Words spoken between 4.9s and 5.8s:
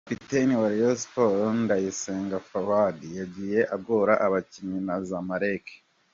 Zamalek.